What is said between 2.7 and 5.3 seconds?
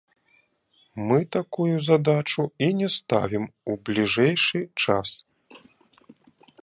не ставім у бліжэйшы час.